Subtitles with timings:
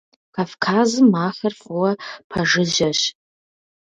[0.35, 1.91] Кавказым ахэр фӏыуэ
[2.29, 2.99] пэжыжьэщ.